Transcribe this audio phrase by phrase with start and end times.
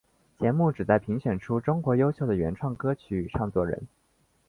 [0.39, 3.85] 节目旨在评选出中国优秀的原创歌曲与唱作人。